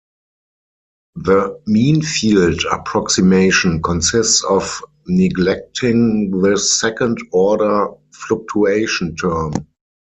[1.13, 9.53] The mean-field approximation consists of neglecting this second order fluctuation term.